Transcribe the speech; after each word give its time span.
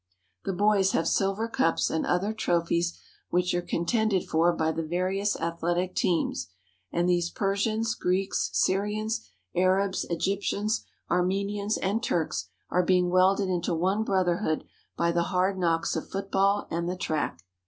The 0.45 0.53
boys 0.53 0.93
have 0.93 1.07
silver 1.07 1.47
cups 1.47 1.91
and 1.91 2.07
other 2.07 2.33
trophies 2.33 2.99
which 3.29 3.53
are 3.53 3.61
contended 3.61 4.27
for 4.27 4.51
by 4.51 4.71
the 4.71 4.81
various 4.81 5.39
athletic 5.39 5.93
teams, 5.93 6.47
and 6.91 7.07
these 7.07 7.29
Persians, 7.29 7.93
Greeks, 7.93 8.49
Syrians, 8.51 9.29
Arabs, 9.55 10.05
Egyptians, 10.09 10.87
Armenians, 11.11 11.77
and 11.77 12.01
Turks 12.01 12.49
are 12.71 12.81
being 12.81 13.11
welded 13.11 13.47
into 13.49 13.75
one 13.75 14.03
brotherhood 14.03 14.63
by 14.97 15.11
the 15.11 15.25
hard 15.29 15.59
knocks 15.59 15.95
of 15.95 16.09
football 16.09 16.67
and 16.71 16.89
the 16.89 16.97
track. 16.97 17.43